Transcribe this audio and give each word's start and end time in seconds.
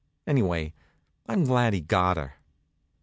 Anyway, 0.25 0.73
I'm 1.27 1.43
glad 1.43 1.73
he 1.73 1.79
got 1.79 2.17
her. 2.17 2.33